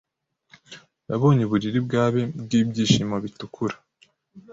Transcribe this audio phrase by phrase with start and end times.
[1.09, 3.75] Yabonye uburiri bwawe Bwibyishimo bitukura